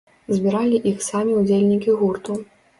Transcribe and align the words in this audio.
Збіралі 0.37 0.79
іх 0.93 1.05
самі 1.09 1.37
ўдзельнікі 1.43 1.99
гурту. 2.03 2.43